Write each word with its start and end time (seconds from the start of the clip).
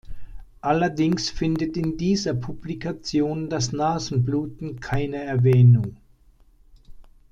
Allerdings 0.61 1.29
findet 1.29 1.77
in 1.77 1.95
dieser 1.95 2.33
Publikation 2.33 3.49
das 3.51 3.71
Nasenbluten 3.71 4.79
keine 4.79 5.17
Erwähnung. 5.23 5.95